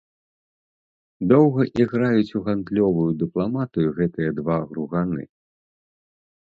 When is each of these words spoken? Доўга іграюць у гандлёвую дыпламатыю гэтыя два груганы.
Доўга 1.31 1.61
іграюць 1.81 2.35
у 2.41 2.41
гандлёвую 2.49 3.07
дыпламатыю 3.21 3.87
гэтыя 4.01 4.29
два 4.43 4.57
груганы. 4.73 5.23